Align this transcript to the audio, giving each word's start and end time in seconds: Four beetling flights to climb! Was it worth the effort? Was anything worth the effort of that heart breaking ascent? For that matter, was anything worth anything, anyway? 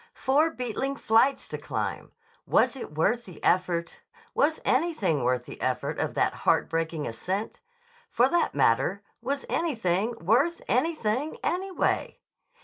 Four 0.15 0.49
beetling 0.49 0.95
flights 0.95 1.47
to 1.49 1.59
climb! 1.59 2.11
Was 2.47 2.75
it 2.75 2.95
worth 2.95 3.25
the 3.25 3.37
effort? 3.43 3.99
Was 4.33 4.59
anything 4.65 5.23
worth 5.23 5.45
the 5.45 5.61
effort 5.61 5.99
of 5.99 6.15
that 6.15 6.33
heart 6.33 6.69
breaking 6.69 7.05
ascent? 7.05 7.59
For 8.09 8.27
that 8.27 8.55
matter, 8.55 9.03
was 9.21 9.45
anything 9.47 10.15
worth 10.19 10.59
anything, 10.67 11.37
anyway? 11.43 12.17